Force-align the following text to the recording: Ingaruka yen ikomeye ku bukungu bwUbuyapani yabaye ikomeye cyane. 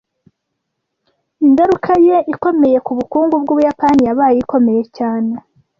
Ingaruka 1.45 1.91
yen 2.05 2.23
ikomeye 2.33 2.77
ku 2.85 2.91
bukungu 2.97 3.33
bwUbuyapani 3.43 4.01
yabaye 4.07 4.37
ikomeye 4.43 4.83
cyane. 4.97 5.33